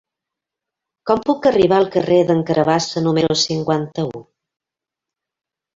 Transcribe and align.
Com 1.09 1.21
puc 1.27 1.45
arribar 1.51 1.77
al 1.81 1.85
carrer 1.97 2.19
d'en 2.31 2.41
Carabassa 2.49 3.07
número 3.11 3.39
cinquanta-u? 3.45 4.27